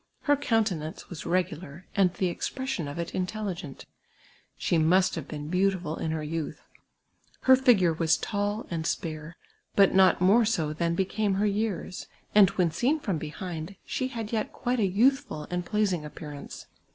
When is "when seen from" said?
12.51-13.19